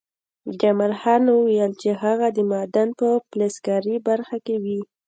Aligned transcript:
جمال 0.59 0.93
خان 1.01 1.23
وویل 1.31 1.71
چې 1.81 1.89
هغه 2.03 2.27
د 2.35 2.37
معدن 2.51 2.89
په 2.99 3.07
فلزکاري 3.29 3.95
برخه 4.07 4.37
کې 4.45 4.55
وي 4.63 4.81